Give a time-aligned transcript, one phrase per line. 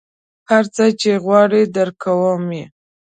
[0.49, 2.65] هر څه چې غواړې درکوم یې.